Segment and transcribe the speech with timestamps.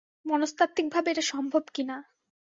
[0.25, 1.97] মনস্তাত্ত্বিকভাবে এটা সম্ভব কিনা।